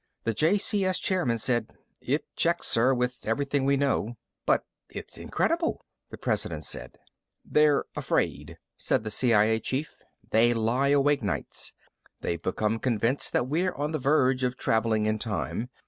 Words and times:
The 0.23 0.33
JCS 0.33 0.99
chairman 0.99 1.37
said, 1.37 1.73
"It 2.01 2.25
checks, 2.35 2.65
sir, 2.67 2.91
with 2.91 3.19
everything 3.27 3.65
we 3.65 3.77
know." 3.77 4.17
"But 4.47 4.65
it's 4.89 5.15
incredible!" 5.19 5.85
the 6.09 6.17
President 6.17 6.65
said. 6.65 6.97
"They're 7.45 7.85
afraid," 7.95 8.57
said 8.77 9.03
the 9.03 9.11
CIA 9.11 9.59
chief. 9.59 10.01
"They 10.31 10.55
lie 10.55 10.87
awake 10.87 11.21
nights. 11.21 11.73
They've 12.21 12.41
become 12.41 12.79
convinced 12.79 13.31
that 13.33 13.47
we're 13.47 13.73
on 13.75 13.91
the 13.91 13.99
verge 13.99 14.43
of 14.43 14.57
traveling 14.57 15.05
in 15.05 15.19
time. 15.19 15.69